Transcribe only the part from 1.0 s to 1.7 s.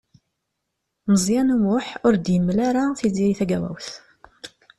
Meẓyan U